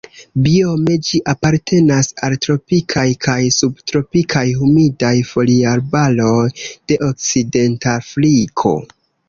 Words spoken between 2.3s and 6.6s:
tropikaj kaj subtropikaj humidaj foliarbaroj